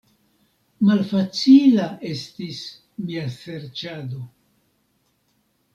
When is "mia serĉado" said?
3.09-4.27